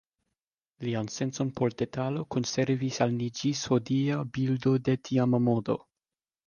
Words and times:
Lian 0.85 1.09
sencon 1.15 1.51
por 1.59 1.75
detalo 1.83 2.25
konservis 2.37 2.99
al 3.07 3.15
ni 3.21 3.31
ĝis 3.41 3.65
hodiaŭ 3.75 4.21
bildo 4.39 4.77
de 4.89 5.01
tiama 5.09 5.47
modo. 5.53 5.81